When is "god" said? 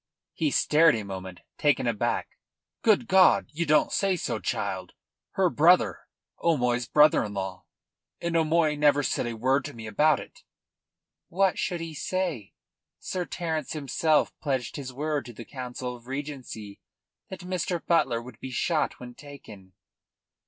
3.07-3.51